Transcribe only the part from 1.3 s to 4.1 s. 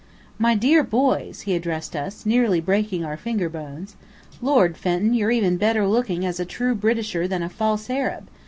he addressed us, nearly breaking our finger bones.